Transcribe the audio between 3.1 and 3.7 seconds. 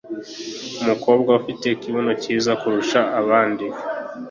abandi